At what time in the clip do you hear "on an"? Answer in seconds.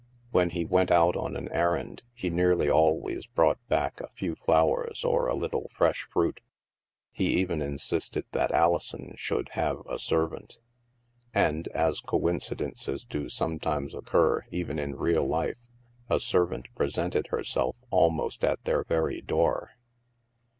1.15-1.47